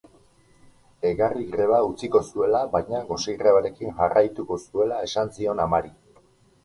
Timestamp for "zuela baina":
2.29-3.03